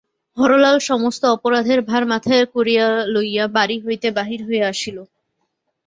[0.37, 4.97] হরলাল সমস্ত অপরাধের ভার মাথায় করিয়া লইয়া বাড়ি হইতে বাহির হইয়া আসিল।